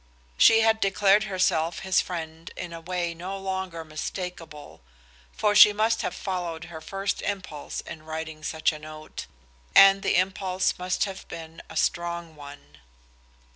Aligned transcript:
She 0.35 0.61
had 0.61 0.79
declared 0.79 1.25
herself 1.25 1.81
his 1.81 2.01
friend 2.01 2.49
in 2.57 2.73
a 2.73 2.81
way 2.81 3.13
no 3.13 3.37
longer 3.37 3.85
mistakable, 3.85 4.81
for 5.31 5.53
she 5.53 5.73
must 5.73 6.01
have 6.01 6.15
followed 6.15 6.63
her 6.73 6.81
first 6.81 7.21
impulse 7.21 7.81
in 7.81 8.01
writing 8.01 8.41
such 8.43 8.71
a 8.73 8.79
note, 8.79 9.27
and 9.75 10.01
the 10.01 10.15
impulse 10.17 10.73
must 10.79 11.03
have 11.05 11.27
been 11.27 11.61
a 11.69 11.77
strong 11.77 12.35
one. 12.35 12.79